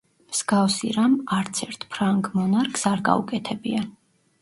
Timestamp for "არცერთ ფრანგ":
1.37-2.33